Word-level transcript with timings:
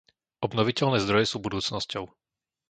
Obnoviteľné 0.45 0.97
zdroje 1.01 1.25
sú 1.31 1.37
budúcnosťou. 1.45 2.05